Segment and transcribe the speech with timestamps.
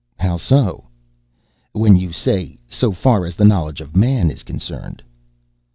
[0.17, 0.85] "How so?"
[1.73, 5.03] "When you say 'so far as the knowledge of man is concerned.'"